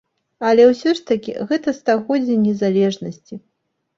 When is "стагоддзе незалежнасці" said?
1.79-3.41